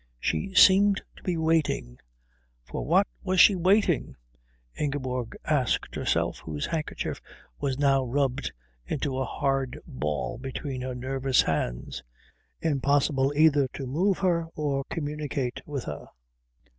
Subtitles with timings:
[0.19, 1.99] She seemed to be waiting.
[2.63, 4.15] For what was she waiting?
[4.73, 7.21] Ingeborg asked herself, whose handkerchief
[7.59, 8.51] was now rubbed
[8.83, 12.01] into a hard ball between her nervous hands.
[12.61, 16.07] Impossible either to move her or communicate with her.